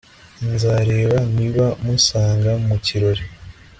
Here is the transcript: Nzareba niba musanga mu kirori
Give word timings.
Nzareba 0.51 1.17
niba 1.35 1.65
musanga 1.83 2.51
mu 2.67 2.75
kirori 2.85 3.23